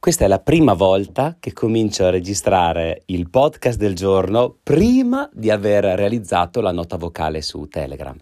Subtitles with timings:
[0.00, 5.50] Questa è la prima volta che comincio a registrare il podcast del giorno prima di
[5.50, 8.16] aver realizzato la nota vocale su Telegram.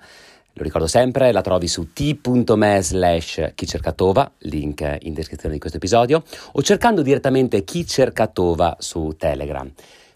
[0.55, 5.61] Lo ricordo sempre, la trovi su t.me slash chi cerca Tova, link in descrizione di
[5.61, 9.71] questo episodio, o cercando direttamente chi cerca Tova su Telegram.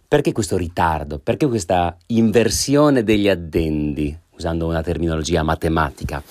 [0.08, 1.20] Perché questo ritardo?
[1.20, 6.22] Perché questa inversione degli addendi, usando una terminologia matematica?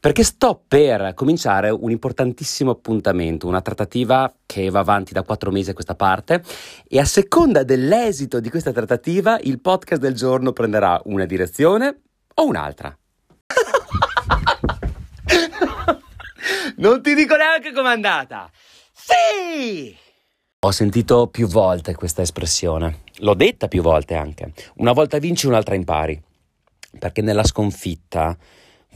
[0.00, 5.70] perché sto per cominciare un importantissimo appuntamento, una trattativa che va avanti da quattro mesi
[5.70, 6.42] a questa parte
[6.86, 12.02] e a seconda dell'esito di questa trattativa il podcast del giorno prenderà una direzione
[12.34, 12.96] o un'altra.
[16.76, 18.48] non ti dico neanche com'è andata.
[18.92, 19.96] Sì!
[20.60, 24.52] Ho sentito più volte questa espressione, l'ho detta più volte anche.
[24.76, 26.22] Una volta vinci, un'altra impari.
[26.98, 28.36] Perché nella sconfitta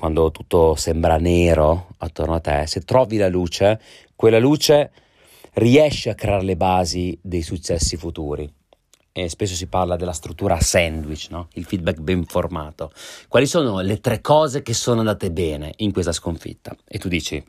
[0.03, 3.81] quando tutto sembra nero attorno a te, se trovi la luce,
[4.17, 4.91] quella luce
[5.55, 8.53] riesce a creare le basi dei successi futuri.
[9.13, 11.49] E spesso si parla della struttura sandwich, no?
[11.53, 12.91] il feedback ben formato.
[13.29, 16.75] Quali sono le tre cose che sono andate bene in questa sconfitta?
[16.89, 17.41] E tu dici,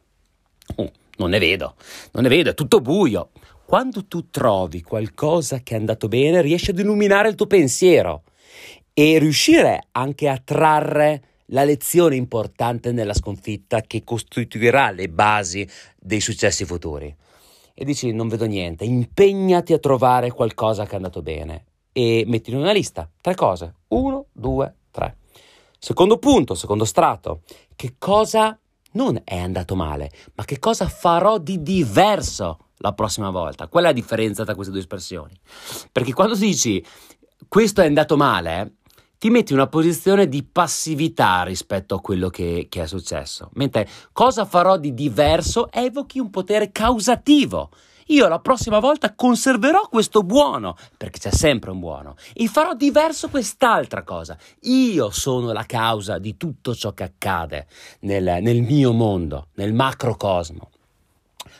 [0.75, 1.75] oh, non ne vedo,
[2.11, 3.29] non ne vedo, è tutto buio.
[3.65, 8.23] Quando tu trovi qualcosa che è andato bene, riesci ad illuminare il tuo pensiero
[8.93, 15.67] e riuscire anche a trarre la lezione importante nella sconfitta che costituirà le basi
[15.99, 17.13] dei successi futuri.
[17.73, 22.51] E dici non vedo niente, impegnati a trovare qualcosa che è andato bene e metti
[22.51, 25.17] in una lista tre cose, uno, due, tre.
[25.79, 27.41] Secondo punto, secondo strato,
[27.75, 28.57] che cosa
[28.93, 33.67] non è andato male, ma che cosa farò di diverso la prossima volta?
[33.67, 35.37] Qual è la differenza tra queste due espressioni?
[35.91, 36.83] Perché quando dici
[37.47, 38.77] questo è andato male,
[39.23, 43.51] ti metti in una posizione di passività rispetto a quello che, che è successo.
[43.53, 47.69] Mentre cosa farò di diverso evochi un potere causativo.
[48.07, 53.29] Io la prossima volta conserverò questo buono, perché c'è sempre un buono, e farò diverso
[53.29, 54.37] quest'altra cosa.
[54.63, 57.67] Io sono la causa di tutto ciò che accade
[58.01, 60.69] nel, nel mio mondo, nel macrocosmo.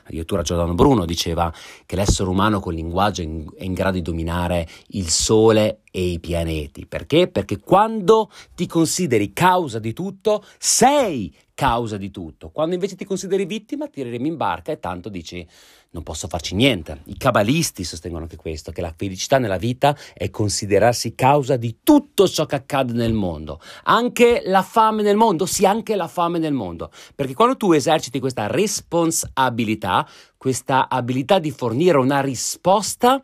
[0.05, 1.49] Addirittura Giordano Bruno diceva
[1.85, 6.01] che l'essere umano col linguaggio è in, è in grado di dominare il sole e
[6.01, 6.87] i pianeti.
[6.87, 7.27] Perché?
[7.27, 12.49] Perché quando ti consideri causa di tutto, sei causa di tutto.
[12.49, 15.47] Quando invece ti consideri vittima, tireremo in barca e tanto dici
[15.91, 17.01] non posso farci niente.
[17.05, 22.27] I cabalisti sostengono anche questo, che la felicità nella vita è considerarsi causa di tutto
[22.27, 23.61] ciò che accade nel mondo.
[23.83, 26.89] Anche la fame nel mondo, sì, anche la fame nel mondo.
[27.13, 33.21] Perché quando tu eserciti questa responsabilità, questa abilità di fornire una risposta,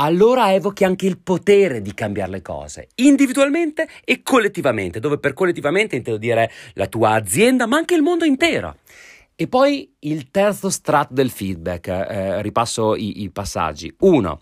[0.00, 5.96] allora evochi anche il potere di cambiare le cose, individualmente e collettivamente, dove per collettivamente
[5.96, 8.76] intendo dire la tua azienda, ma anche il mondo intero.
[9.36, 13.94] E poi il terzo strato del feedback, eh, ripasso i, i passaggi.
[14.00, 14.38] Uno,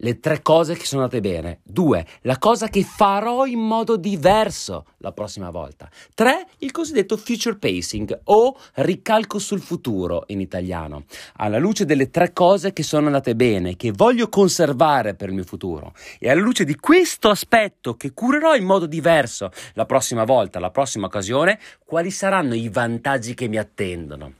[0.00, 1.60] le tre cose che sono andate bene.
[1.62, 5.88] Due, la cosa che farò in modo diverso la prossima volta.
[6.14, 11.04] Tre, il cosiddetto future pacing o ricalco sul futuro in italiano.
[11.36, 15.44] Alla luce delle tre cose che sono andate bene, che voglio conservare per il mio
[15.44, 15.92] futuro.
[16.18, 20.70] E alla luce di questo aspetto che curerò in modo diverso la prossima volta, la
[20.70, 24.34] prossima occasione, quali saranno i vantaggi che mi attendono?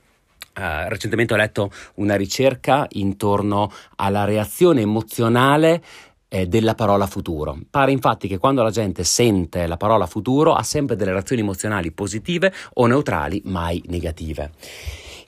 [0.57, 5.83] Uh, recentemente ho letto una ricerca intorno alla reazione emozionale
[6.29, 7.59] eh, della parola futuro.
[7.69, 11.91] Pare infatti che quando la gente sente la parola futuro ha sempre delle reazioni emozionali
[11.93, 14.53] positive o neutrali, mai negative.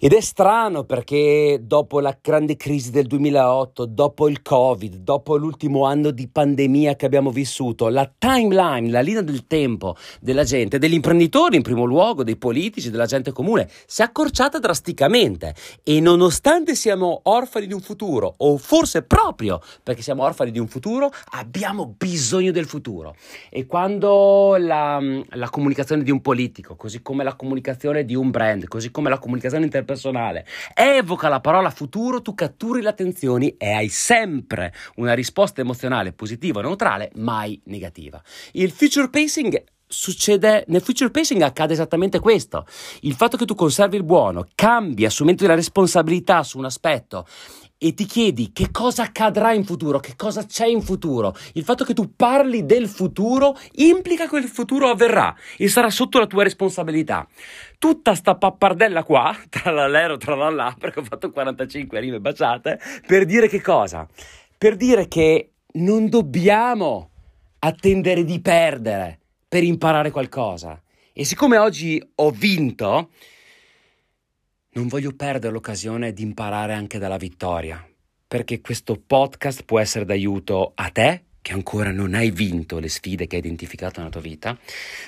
[0.04, 5.84] Ed è strano perché dopo la grande crisi del 2008, dopo il Covid, dopo l'ultimo
[5.84, 10.94] anno di pandemia che abbiamo vissuto, la timeline, la linea del tempo della gente, degli
[10.94, 15.54] imprenditori in primo luogo, dei politici, della gente comune, si è accorciata drasticamente.
[15.84, 20.66] E nonostante siamo orfani di un futuro, o forse proprio perché siamo orfani di un
[20.66, 23.14] futuro, abbiamo bisogno del futuro.
[23.48, 28.66] E quando la, la comunicazione di un politico, così come la comunicazione di un brand,
[28.66, 30.46] così come la comunicazione interpersonale, personale.
[30.74, 36.60] Evoca la parola futuro, tu catturi le attenzioni e hai sempre una risposta emozionale positiva
[36.60, 38.22] o neutrale, mai negativa.
[38.52, 42.66] Il future pacing succede nel future pacing accade esattamente questo.
[43.00, 47.26] Il fatto che tu conservi il buono, cambi assumendo la responsabilità su un aspetto
[47.84, 51.34] e ti chiedi che cosa accadrà in futuro, che cosa c'è in futuro.
[51.54, 56.20] Il fatto che tu parli del futuro implica che il futuro avverrà e sarà sotto
[56.20, 57.26] la tua responsabilità.
[57.78, 63.24] Tutta sta pappardella qua, tra l'allero, tra l'allà, perché ho fatto 45 rime baciate, per
[63.24, 64.06] dire che cosa?
[64.56, 67.10] Per dire che non dobbiamo
[67.58, 69.21] attendere di perdere
[69.52, 70.82] per imparare qualcosa.
[71.12, 73.10] E siccome oggi ho vinto,
[74.70, 77.86] non voglio perdere l'occasione di imparare anche dalla vittoria,
[78.26, 83.26] perché questo podcast può essere d'aiuto a te che ancora non hai vinto le sfide
[83.26, 84.56] che hai identificato nella tua vita,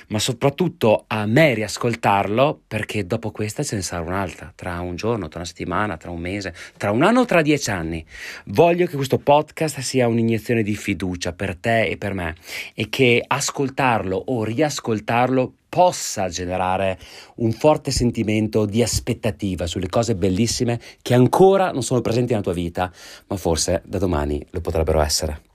[0.09, 5.29] ma soprattutto a me riascoltarlo perché dopo questa ce ne sarà un'altra, tra un giorno,
[5.29, 8.05] tra una settimana, tra un mese, tra un anno tra dieci anni.
[8.47, 12.35] Voglio che questo podcast sia un'iniezione di fiducia per te e per me
[12.73, 16.97] e che ascoltarlo o riascoltarlo possa generare
[17.35, 22.53] un forte sentimento di aspettativa sulle cose bellissime che ancora non sono presenti nella tua
[22.53, 22.91] vita,
[23.27, 25.54] ma forse da domani lo potrebbero essere.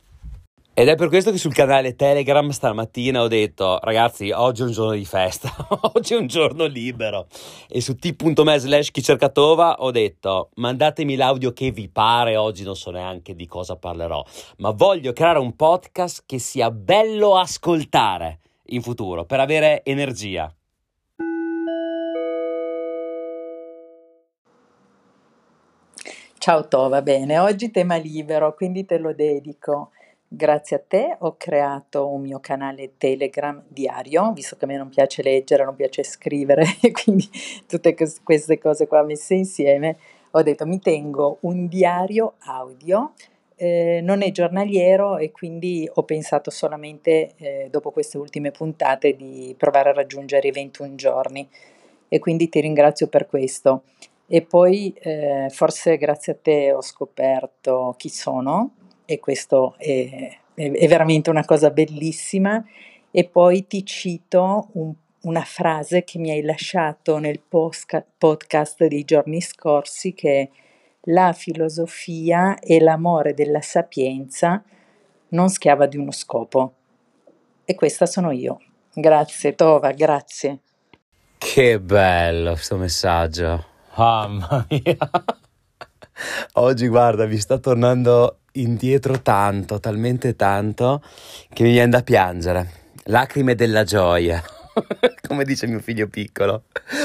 [0.72, 4.70] Ed è per questo che sul canale Telegram stamattina ho detto, ragazzi, oggi è un
[4.70, 5.50] giorno di festa,
[5.94, 7.26] oggi è un giorno libero.
[7.68, 12.92] E su t.me slash chicercatova ho detto, mandatemi l'audio che vi pare, oggi non so
[12.92, 14.24] neanche di cosa parlerò,
[14.58, 20.54] ma voglio creare un podcast che sia bello ascoltare in futuro, per avere energia.
[26.38, 29.90] Ciao Tova, bene, oggi tema libero, quindi te lo dedico.
[30.32, 34.88] Grazie a te ho creato un mio canale Telegram diario, visto che a me non
[34.88, 36.64] piace leggere, non piace scrivere,
[37.02, 37.28] quindi
[37.66, 39.96] tutte queste cose qua messe insieme,
[40.30, 43.14] ho detto mi tengo un diario audio,
[43.56, 49.52] eh, non è giornaliero e quindi ho pensato solamente eh, dopo queste ultime puntate di
[49.58, 51.48] provare a raggiungere i 21 giorni
[52.08, 53.82] e quindi ti ringrazio per questo.
[54.28, 58.74] E poi eh, forse grazie a te ho scoperto chi sono
[59.10, 62.64] e questo è, è, è veramente una cosa bellissima.
[63.10, 69.02] E poi ti cito un, una frase che mi hai lasciato nel posca, podcast dei
[69.02, 70.48] giorni scorsi che è
[71.04, 74.62] la filosofia è l'amore della sapienza,
[75.28, 76.74] non schiava di uno scopo.
[77.64, 78.60] E questa sono io.
[78.92, 80.60] Grazie Tova, grazie.
[81.36, 83.64] Che bello questo messaggio.
[83.96, 85.38] Mamma mia.
[86.54, 91.02] Oggi guarda, mi sta tornando indietro tanto, talmente tanto,
[91.52, 92.72] che mi viene da piangere.
[93.04, 94.42] Lacrime della gioia,
[95.26, 96.64] come dice mio figlio piccolo.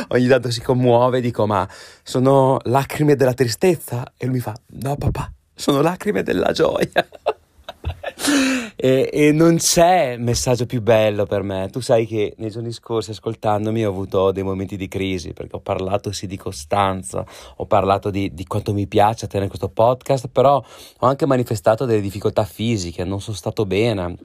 [0.09, 1.67] Ogni tanto si commuove e dico, ma
[2.03, 4.13] sono lacrime della tristezza?
[4.17, 7.05] E lui mi fa, no papà, sono lacrime della gioia.
[8.85, 11.69] e, e, non c'è messaggio più bello per me.
[11.71, 15.59] Tu sai che nei giorni scorsi, ascoltandomi, ho avuto dei momenti di crisi perché ho
[15.59, 20.57] parlato sì di costanza, ho parlato di, di quanto mi piace tenere questo podcast, però
[20.57, 24.17] ho anche manifestato delle difficoltà fisiche, non sono stato bene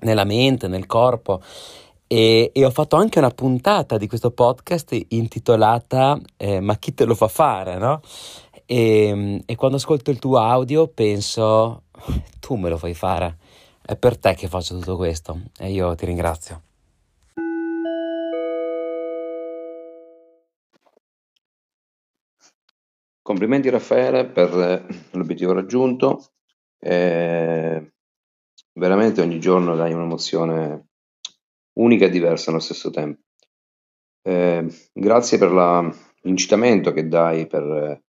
[0.00, 1.40] nella mente, nel corpo.
[2.06, 7.06] E, e, ho fatto anche una puntata di questo podcast intitolata eh, Ma chi te
[7.06, 8.02] lo fa fare, no?
[8.66, 11.84] E, e quando ascolto il tuo audio penso,
[12.40, 13.38] tu me lo fai fare,
[13.84, 16.62] è per te che faccio tutto questo e io ti ringrazio.
[23.22, 26.32] Complimenti Raffaele per eh, l'obiettivo raggiunto.
[26.78, 27.92] Eh,
[28.74, 30.88] veramente ogni giorno dai un'emozione
[31.74, 33.20] unica e diversa allo stesso tempo.
[34.22, 38.02] Eh, grazie per la, l'incitamento che dai per eh,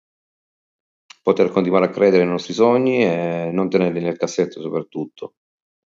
[1.22, 5.34] poter continuare a credere nei nostri sogni e non tenerli nel cassetto soprattutto.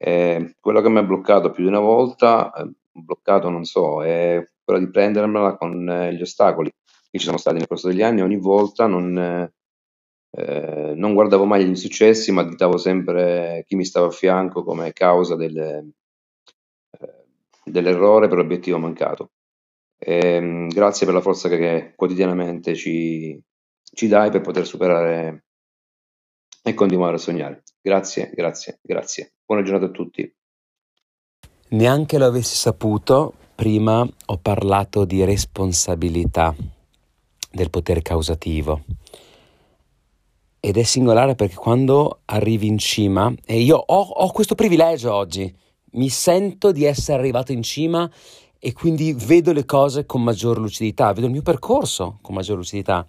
[0.06, 4.46] Eh, quello che mi ha bloccato più di una volta, eh, bloccato non so, è
[4.62, 6.70] quello di prendermela con eh, gli ostacoli
[7.10, 8.22] che ci sono stati nel corso degli anni.
[8.22, 14.08] Ogni volta non, eh, non guardavo mai gli insuccessi, ma additavo sempre chi mi stava
[14.08, 15.92] a fianco come causa del, eh,
[17.64, 19.32] dell'errore per l'obiettivo mancato.
[19.98, 23.42] Eh, grazie per la forza che, che quotidianamente ci,
[23.82, 25.46] ci dai per poter superare
[26.64, 27.64] e continuare a sognare.
[27.82, 29.34] Grazie, grazie, grazie.
[29.46, 30.36] Buona giornata a tutti.
[31.70, 36.56] Neanche lo avessi saputo, prima ho parlato di responsabilità
[37.52, 38.84] del potere causativo.
[40.60, 45.54] Ed è singolare perché quando arrivi in cima, e io ho, ho questo privilegio oggi,
[45.94, 48.10] mi sento di essere arrivato in cima
[48.58, 53.06] e quindi vedo le cose con maggior lucidità, vedo il mio percorso con maggior lucidità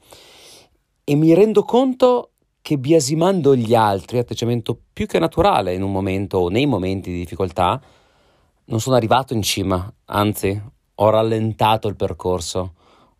[1.04, 2.30] e mi rendo conto
[2.64, 7.18] che biasimando gli altri, atteggiamento più che naturale in un momento o nei momenti di
[7.18, 7.78] difficoltà,
[8.64, 10.58] non sono arrivato in cima, anzi
[10.94, 12.72] ho rallentato il percorso,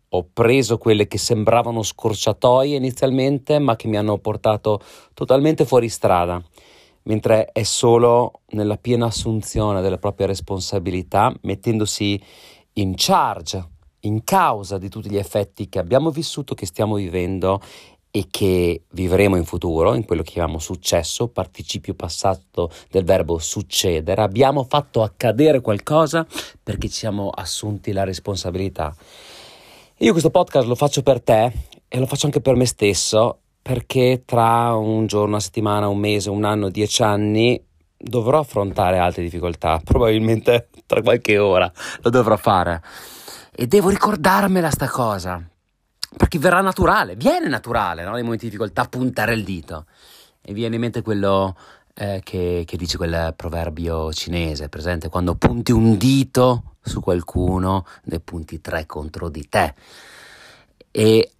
[0.09, 4.79] ho preso quelle che sembravano scorciatoie inizialmente ma che mi hanno portato
[5.13, 6.43] totalmente fuori strada,
[7.03, 12.19] mentre è solo nella piena assunzione della propria responsabilità, mettendosi
[12.73, 13.73] in charge
[14.05, 17.59] in causa di tutti gli effetti che abbiamo vissuto, che stiamo vivendo
[18.15, 24.21] e che vivremo in futuro, in quello che chiamiamo successo, participio passato del verbo succedere,
[24.21, 26.25] abbiamo fatto accadere qualcosa
[26.63, 28.95] perché ci siamo assunti la responsabilità.
[29.97, 31.51] Io questo podcast lo faccio per te
[31.89, 36.29] e lo faccio anche per me stesso perché tra un giorno, una settimana, un mese,
[36.29, 37.61] un anno, dieci anni
[37.97, 41.69] dovrò affrontare altre difficoltà, probabilmente tra qualche ora
[41.99, 42.81] lo dovrò fare.
[43.53, 45.49] E devo ricordarmela sta cosa
[46.15, 48.13] perché verrà naturale, viene naturale no?
[48.13, 49.85] nei momenti di difficoltà puntare il dito.
[50.41, 51.55] E viene in mente quello
[51.95, 55.09] eh, che, che dice quel proverbio cinese, presente?
[55.09, 59.73] Quando punti un dito su qualcuno ne punti tre contro di te.
[60.91, 61.31] E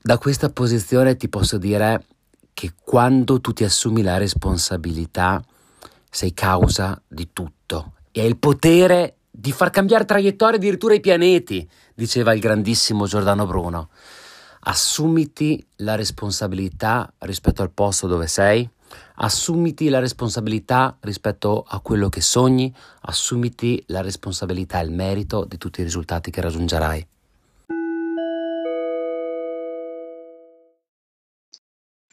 [0.00, 2.04] da questa posizione ti posso dire
[2.52, 5.42] che quando tu ti assumi la responsabilità
[6.10, 7.92] sei causa di tutto.
[8.10, 13.44] E hai il potere di far cambiare traiettoria addirittura i pianeti, diceva il grandissimo Giordano
[13.44, 13.88] Bruno.
[14.60, 18.68] Assumiti la responsabilità rispetto al posto dove sei,
[19.16, 25.58] assumiti la responsabilità rispetto a quello che sogni, assumiti la responsabilità e il merito di
[25.58, 27.06] tutti i risultati che raggiungerai.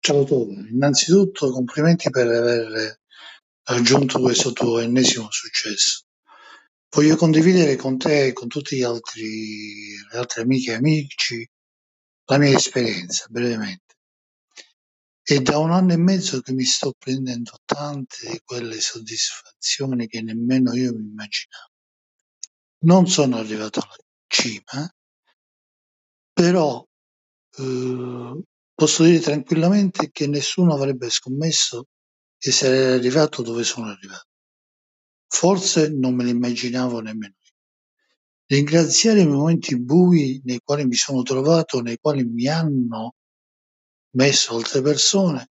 [0.02, 3.00] Ciao Tone, innanzitutto complimenti per aver
[3.66, 6.05] raggiunto questo tuo ennesimo successo.
[6.96, 11.46] Voglio condividere con te e con tutti gli altri, le altre amiche e amici
[12.28, 13.96] la mia esperienza brevemente.
[15.22, 20.22] È da un anno e mezzo che mi sto prendendo tante di quelle soddisfazioni che
[20.22, 21.72] nemmeno io mi immaginavo.
[22.86, 23.98] Non sono arrivato alla
[24.28, 24.90] cima,
[26.32, 26.82] però
[27.58, 28.44] eh,
[28.76, 31.86] Posso dire tranquillamente che nessuno avrebbe scommesso
[32.38, 34.35] che sarei arrivato dove sono arrivato.
[35.28, 37.36] Forse non me lo immaginavo nemmeno.
[38.48, 43.16] Ringraziare i momenti bui nei quali mi sono trovato, nei quali mi hanno
[44.12, 45.50] messo altre persone,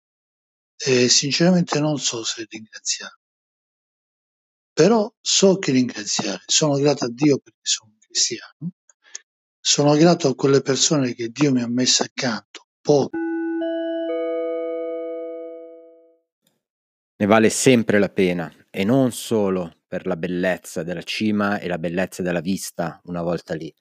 [0.77, 3.19] e sinceramente non so se ringraziare.
[4.73, 6.43] Però so che ringraziare.
[6.47, 8.73] Sono grato a Dio perché sono cristiano.
[9.59, 13.26] Sono grato a quelle persone che Dio mi ha messo accanto poco.
[17.19, 21.79] Ne vale sempre la pena e non solo per la bellezza della cima e la
[21.79, 23.73] bellezza della vista una volta lì,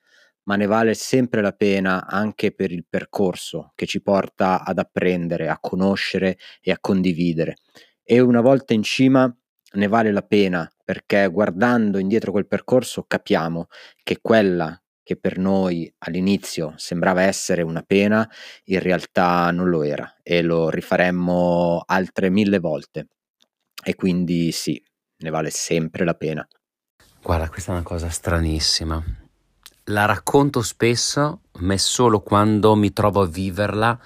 [0.44, 5.50] ma ne vale sempre la pena anche per il percorso che ci porta ad apprendere,
[5.50, 7.56] a conoscere e a condividere.
[8.02, 9.30] E una volta in cima
[9.72, 13.66] ne vale la pena perché guardando indietro quel percorso capiamo
[14.02, 18.26] che quella che per noi all'inizio sembrava essere una pena,
[18.64, 23.08] in realtà non lo era e lo rifaremmo altre mille volte.
[23.88, 24.82] E quindi sì,
[25.18, 26.44] ne vale sempre la pena.
[27.22, 29.00] Guarda, questa è una cosa stranissima.
[29.84, 33.96] La racconto spesso, ma è solo quando mi trovo a viverla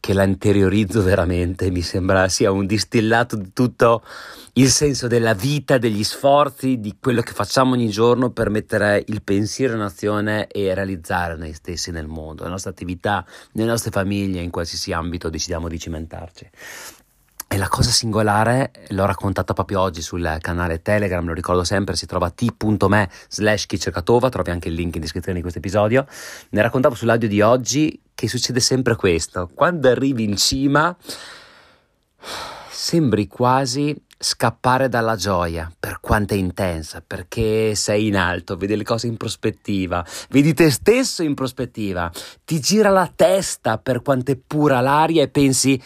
[0.00, 4.04] che la interiorizzo veramente, mi sembra sia un distillato di tutto
[4.52, 9.22] il senso della vita, degli sforzi, di quello che facciamo ogni giorno per mettere il
[9.22, 14.42] pensiero in azione e realizzare noi stessi nel mondo, la nostra attività, nelle nostre famiglie,
[14.42, 16.50] in qualsiasi ambito decidiamo di cimentarci.
[17.48, 22.04] E la cosa singolare, l'ho raccontata proprio oggi sul canale Telegram, lo ricordo sempre, si
[22.04, 26.06] trova t.me slash chicercatova, trovi anche il link in descrizione di questo episodio.
[26.50, 29.48] Ne raccontavo sull'audio di oggi che succede sempre questo.
[29.54, 30.94] Quando arrivi in cima,
[32.68, 38.84] sembri quasi scappare dalla gioia per quanto è intensa, perché sei in alto, vedi le
[38.84, 42.10] cose in prospettiva, vedi te stesso in prospettiva,
[42.44, 45.80] ti gira la testa per quanto è pura l'aria e pensi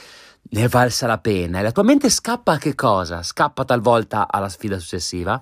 [0.50, 3.22] ne è valsa la pena e la tua mente scappa a che cosa?
[3.22, 5.40] Scappa talvolta alla sfida successiva,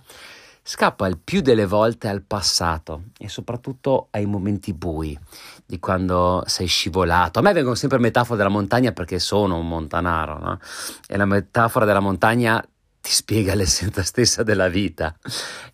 [0.63, 5.19] scappa il più delle volte al passato e soprattutto ai momenti bui
[5.65, 7.39] di quando sei scivolato.
[7.39, 10.59] A me vengono sempre metafore della montagna perché sono un montanaro, no?
[11.07, 12.63] E la metafora della montagna
[13.09, 15.17] ti spiega l'essenza stessa della vita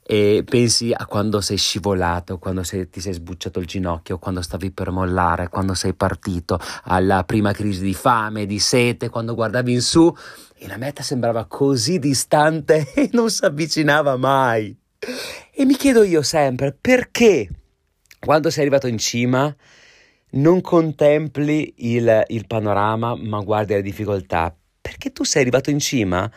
[0.05, 4.71] e pensi a quando sei scivolato, quando sei, ti sei sbucciato il ginocchio, quando stavi
[4.71, 9.81] per mollare, quando sei partito, alla prima crisi di fame, di sete, quando guardavi in
[9.81, 10.15] su
[10.57, 14.73] e la meta sembrava così distante e non si avvicinava mai.
[15.51, 17.49] E mi chiedo io sempre perché
[18.21, 19.53] quando sei arrivato in cima
[20.35, 24.55] non contempli il, il panorama ma guardi le difficoltà.
[24.81, 26.31] Perché tu sei arrivato in cima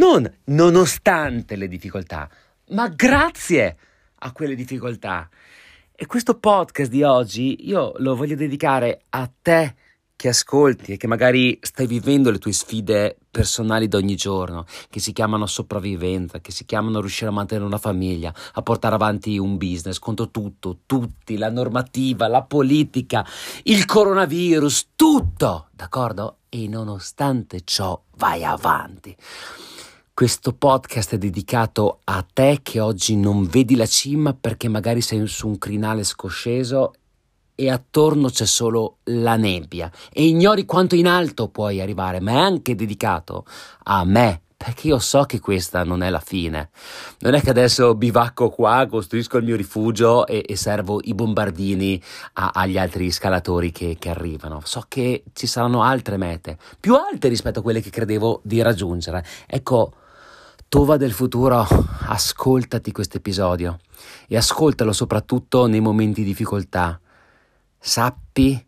[0.00, 2.26] non nonostante le difficoltà,
[2.68, 3.76] ma grazie
[4.20, 5.28] a quelle difficoltà.
[5.94, 9.74] E questo podcast di oggi io lo voglio dedicare a te
[10.16, 15.00] che ascolti e che magari stai vivendo le tue sfide personali di ogni giorno, che
[15.00, 19.58] si chiamano sopravvivenza, che si chiamano riuscire a mantenere una famiglia, a portare avanti un
[19.58, 23.22] business contro tutto, tutti, la normativa, la politica,
[23.64, 26.38] il coronavirus, tutto, d'accordo?
[26.48, 29.14] E nonostante ciò vai avanti.
[30.20, 35.26] Questo podcast è dedicato a te che oggi non vedi la cima perché magari sei
[35.26, 36.92] su un crinale scosceso
[37.54, 42.36] e attorno c'è solo la nebbia e ignori quanto in alto puoi arrivare, ma è
[42.36, 43.46] anche dedicato
[43.84, 46.68] a me, perché io so che questa non è la fine.
[47.20, 51.98] Non è che adesso bivacco qua, costruisco il mio rifugio e, e servo i bombardini
[52.34, 54.60] a, agli altri scalatori che, che, arrivano.
[54.64, 59.24] So che ci saranno altre mete, più alte rispetto a quelle che credevo di raggiungere.
[59.46, 59.94] Ecco,
[60.70, 61.66] Tova del futuro,
[62.06, 63.80] ascoltati questo episodio
[64.28, 67.00] e ascoltalo soprattutto nei momenti di difficoltà.
[67.76, 68.64] Sappi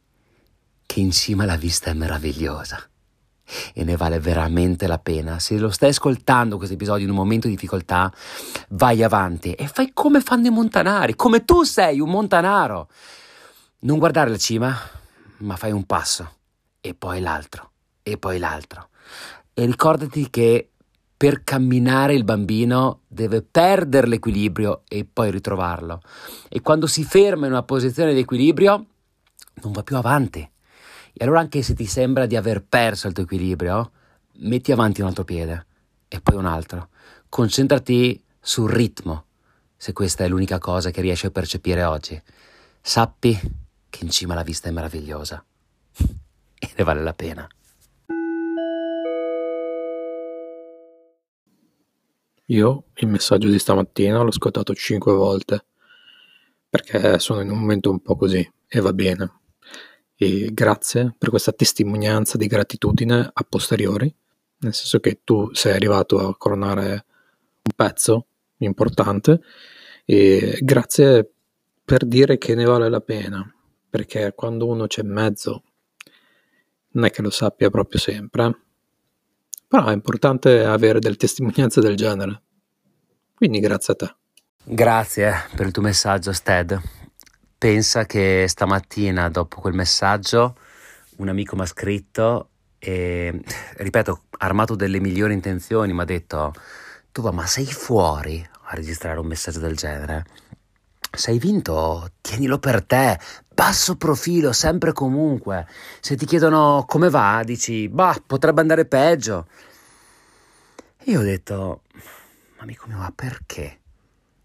[0.84, 2.82] che in cima la vista è meravigliosa
[3.72, 5.38] e ne vale veramente la pena.
[5.38, 8.12] Se lo stai ascoltando questo episodio in un momento di difficoltà,
[8.70, 12.88] vai avanti e fai come fanno i montanari, come tu sei un montanaro.
[13.82, 14.76] Non guardare la cima,
[15.36, 16.32] ma fai un passo
[16.80, 17.70] e poi l'altro
[18.02, 18.88] e poi l'altro.
[19.54, 20.71] E ricordati che
[21.22, 26.00] per camminare il bambino deve perdere l'equilibrio e poi ritrovarlo.
[26.48, 28.86] E quando si ferma in una posizione di equilibrio,
[29.62, 33.22] non va più avanti e allora anche se ti sembra di aver perso il tuo
[33.22, 33.92] equilibrio,
[34.38, 35.66] metti avanti un altro piede
[36.08, 36.88] e poi un altro.
[37.28, 39.26] Concentrati sul ritmo,
[39.76, 42.20] se questa è l'unica cosa che riesci a percepire oggi.
[42.80, 43.38] Sappi
[43.88, 45.40] che in cima la vista è meravigliosa
[46.58, 47.48] e ne vale la pena.
[52.46, 55.64] Io il messaggio di stamattina l'ho ascoltato cinque volte
[56.68, 59.40] perché sono in un momento un po' così e va bene.
[60.16, 64.12] E grazie per questa testimonianza di gratitudine a posteriori,
[64.58, 68.26] nel senso che tu sei arrivato a coronare un pezzo
[68.58, 69.40] importante
[70.04, 71.30] e grazie
[71.84, 73.54] per dire che ne vale la pena,
[73.88, 75.62] perché quando uno c'è in mezzo
[76.92, 78.58] non è che lo sappia proprio sempre,
[79.72, 82.42] però è importante avere delle testimonianze del genere.
[83.34, 84.14] Quindi grazie a te.
[84.64, 86.78] Grazie per il tuo messaggio, Sted.
[87.56, 90.56] Pensa che stamattina, dopo quel messaggio,
[91.16, 93.42] un amico mi ha scritto e,
[93.78, 96.52] ripeto, armato delle migliori intenzioni, mi ha detto,
[97.10, 100.26] tu ma sei fuori a registrare un messaggio del genere?
[101.14, 103.18] Se hai vinto, tienilo per te,
[103.54, 105.66] basso profilo, sempre comunque.
[106.00, 109.46] Se ti chiedono come va, dici, bah, potrebbe andare peggio.
[111.04, 111.82] Io ho detto,
[112.58, 113.80] amico mio, ma perché?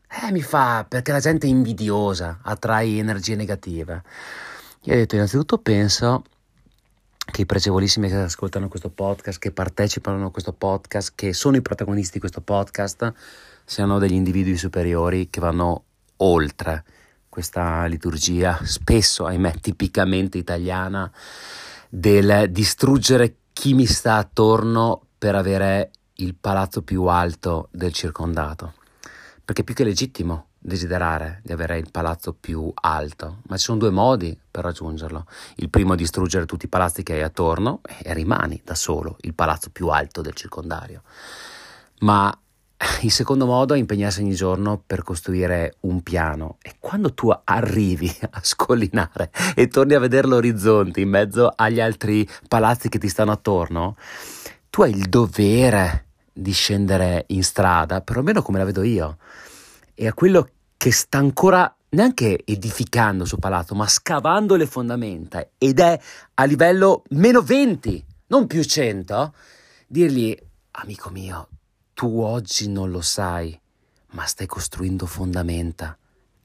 [0.09, 4.03] Eh, mi fa perché la gente è invidiosa, attrae energie negative.
[4.83, 6.23] Io ho detto, innanzitutto penso
[7.31, 11.61] che i pregevolissimi che ascoltano questo podcast, che partecipano a questo podcast, che sono i
[11.61, 13.13] protagonisti di questo podcast,
[13.63, 15.83] siano degli individui superiori che vanno
[16.17, 16.83] oltre
[17.29, 21.11] questa liturgia, spesso, ahimè, tipicamente italiana,
[21.89, 28.73] del distruggere chi mi sta attorno per avere il palazzo più alto del circondato
[29.47, 33.77] perché è più che legittimo desiderare di avere il palazzo più alto, ma ci sono
[33.77, 35.25] due modi per raggiungerlo.
[35.55, 39.33] Il primo è distruggere tutti i palazzi che hai attorno e rimani da solo il
[39.33, 41.03] palazzo più alto del circondario.
[41.99, 42.37] Ma
[43.01, 46.57] il secondo modo è impegnarsi ogni giorno per costruire un piano.
[46.61, 52.27] E quando tu arrivi a scollinare e torni a vedere l'orizzonte in mezzo agli altri
[52.47, 53.95] palazzi che ti stanno attorno,
[54.69, 59.17] tu hai il dovere di scendere in strada, perlomeno come la vedo io,
[59.95, 65.47] e a quello che sta ancora neanche edificando il suo palazzo, ma scavando le fondamenta.
[65.57, 65.99] Ed è
[66.35, 69.33] a livello meno 20, non più 100,
[69.87, 70.37] dirgli,
[70.71, 71.47] amico mio,
[71.97, 73.59] tu oggi non lo sai,
[74.09, 75.97] ma stai costruendo fondamenta.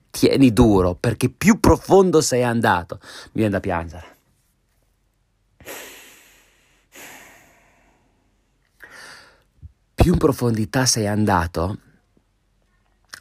[0.09, 3.01] Tieni duro perché più profondo sei andato.
[3.03, 4.17] Mi viene da piangere.
[9.95, 11.79] più in profondità sei andato,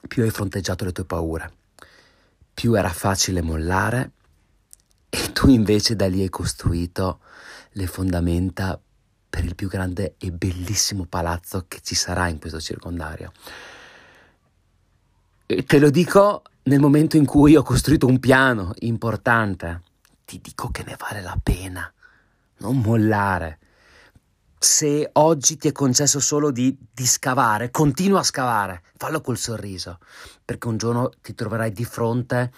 [0.08, 1.54] più hai fronteggiato le tue paure,
[2.54, 4.12] più era facile mollare
[5.08, 7.20] e tu invece da lì hai costruito
[7.74, 8.82] le fondamenta
[9.32, 13.32] per il più grande e bellissimo palazzo che ci sarà in questo circondario.
[15.46, 19.84] E te lo dico nel momento in cui ho costruito un piano importante.
[20.26, 21.92] Ti dico che ne vale la pena.
[22.58, 23.60] Non mollare
[24.64, 29.98] se oggi ti è concesso solo di, di, scavare, continua a scavare, fallo col sorriso,
[30.46, 32.52] perché un giorno ti troverai di fronte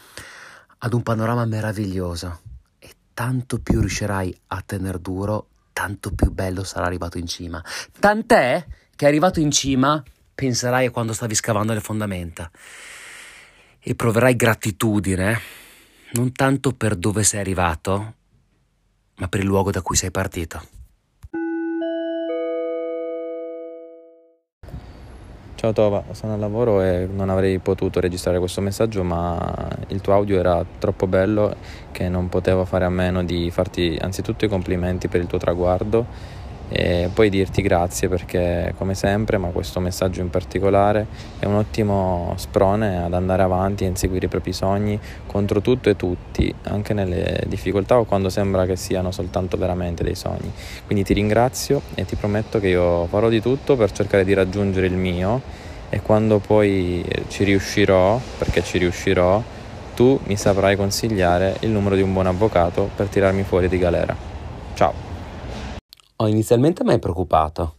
[0.80, 2.42] ad un panorama meraviglioso
[2.78, 7.64] e tanto più riuscirai a tener duro, tanto più bello sarà arrivato in cima.
[8.00, 10.02] Tant'è che arrivato in cima
[10.34, 12.50] penserai a quando stavi scavando le fondamenta
[13.80, 15.40] e proverai gratitudine
[16.14, 18.14] non tanto per dove sei arrivato,
[19.16, 20.83] ma per il luogo da cui sei partito.
[25.64, 30.12] Ciao Tova, sono al lavoro e non avrei potuto registrare questo messaggio, ma il tuo
[30.12, 31.56] audio era troppo bello
[31.90, 36.06] che non potevo fare a meno di farti anzitutto i complimenti per il tuo traguardo
[36.70, 41.06] e poi dirti grazie perché come sempre, ma questo messaggio in particolare
[41.40, 45.96] è un ottimo sprone ad andare avanti e inseguire i propri sogni contro tutto e
[45.96, 50.52] tutti, anche nelle difficoltà o quando sembra che siano soltanto veramente dei sogni.
[50.86, 54.88] Quindi ti ringrazio e ti prometto che io farò di tutto per cercare di raggiungere
[54.88, 55.42] il mio
[55.90, 59.42] e quando poi ci riuscirò, perché ci riuscirò,
[59.96, 64.16] tu mi saprai consigliare il numero di un buon avvocato per tirarmi fuori di galera.
[64.74, 65.03] Ciao!
[66.24, 67.76] Ho inizialmente mai preoccupato.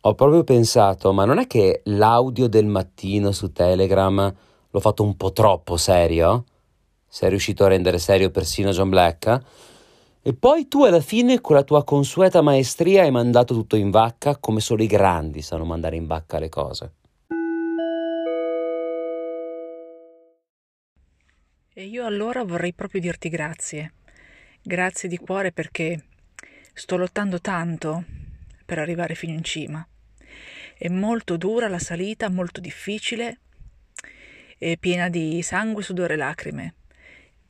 [0.00, 4.34] Ho proprio pensato, ma non è che l'audio del mattino su Telegram
[4.70, 6.44] l'ho fatto un po' troppo serio?
[7.06, 9.42] Sei riuscito a rendere serio persino John Black?
[10.22, 14.38] E poi tu alla fine con la tua consueta maestria hai mandato tutto in vacca
[14.38, 16.92] come solo i grandi sanno mandare in vacca le cose.
[21.74, 23.92] E io allora vorrei proprio dirti grazie.
[24.62, 26.04] Grazie di cuore perché
[26.76, 28.04] Sto lottando tanto
[28.66, 29.86] per arrivare fino in cima.
[30.76, 33.38] È molto dura la salita, molto difficile,
[34.58, 36.74] è piena di sangue, sudore e lacrime.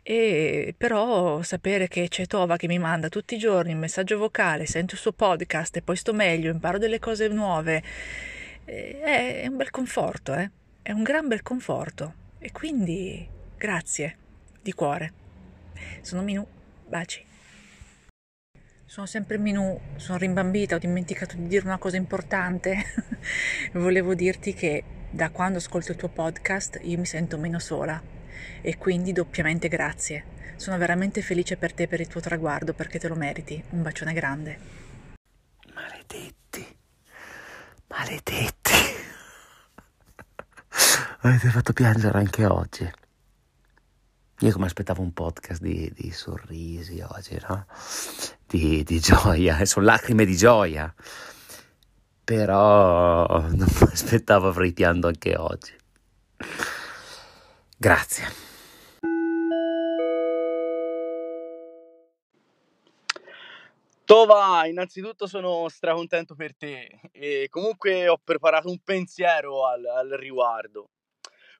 [0.02, 4.66] E però sapere che c'è Tova che mi manda tutti i giorni un messaggio vocale,
[4.66, 7.82] sento il suo podcast e poi sto meglio, imparo delle cose nuove,
[8.66, 10.50] è un bel conforto, eh?
[10.82, 12.14] È un gran bel conforto.
[12.38, 14.16] E quindi grazie
[14.60, 15.12] di cuore.
[16.02, 16.46] Sono Minu,
[16.86, 17.32] baci.
[18.94, 22.76] Sono sempre Minù, sono rimbambita, ho dimenticato di dire una cosa importante.
[23.74, 28.00] Volevo dirti che da quando ascolto il tuo podcast io mi sento meno sola
[28.60, 30.52] e quindi doppiamente grazie.
[30.54, 33.60] Sono veramente felice per te e per il tuo traguardo perché te lo meriti.
[33.70, 34.58] Un bacione grande.
[35.74, 36.64] Maledetti.
[37.88, 38.74] Maledetti.
[41.22, 42.88] Avete fatto piangere anche oggi.
[44.38, 47.66] Io come aspettavo un podcast di, di sorrisi oggi, no?
[48.54, 50.94] Di, di gioia, e sono lacrime di gioia.
[52.22, 55.76] Però non mi aspettavo avrei pianto anche oggi.
[57.76, 58.24] Grazie.
[64.04, 70.90] Tova, innanzitutto sono stracontento per te e comunque ho preparato un pensiero al, al riguardo.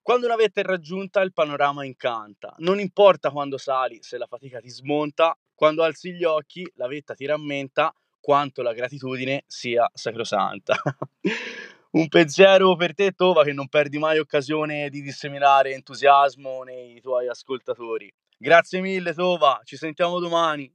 [0.05, 4.61] Quando una vetta è raggiunta il panorama incanta, non importa quando sali se la fatica
[4.61, 7.91] ti smonta, quando alzi gli occhi la vetta ti rammenta
[8.21, 10.77] quanto la gratitudine sia sacrosanta.
[11.93, 17.27] Un pensiero per te, Tova, che non perdi mai occasione di disseminare entusiasmo nei tuoi
[17.29, 18.13] ascoltatori.
[18.37, 20.71] Grazie mille, Tova, ci sentiamo domani.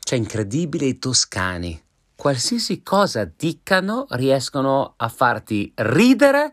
[0.00, 1.82] Cioè, incredibile i toscani.
[2.14, 6.52] Qualsiasi cosa dicano riescono a farti ridere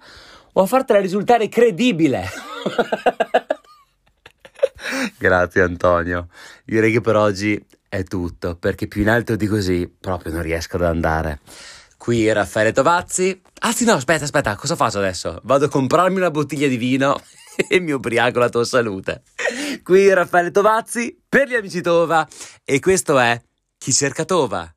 [0.58, 2.28] o a fartela risultare credibile.
[5.18, 6.30] Grazie Antonio.
[6.66, 10.78] Direi che per oggi è tutto, perché più in alto di così proprio non riesco
[10.78, 11.42] ad andare.
[11.96, 13.40] Qui Raffaele Tovazzi.
[13.60, 15.40] Anzi no, aspetta, aspetta, cosa faccio adesso?
[15.44, 17.22] Vado a comprarmi una bottiglia di vino
[17.70, 19.22] e mi ubriaco la tua salute.
[19.84, 22.28] Qui Raffaele Tovazzi per gli amici Tova
[22.64, 23.40] e questo è
[23.78, 24.72] Chi cerca Tova.